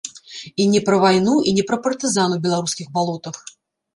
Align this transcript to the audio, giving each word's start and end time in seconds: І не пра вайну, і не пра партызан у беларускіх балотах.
І 0.63 0.65
не 0.75 0.79
пра 0.87 0.97
вайну, 1.03 1.35
і 1.51 1.51
не 1.59 1.65
пра 1.71 1.77
партызан 1.85 2.35
у 2.37 2.41
беларускіх 2.45 2.87
балотах. 2.95 3.37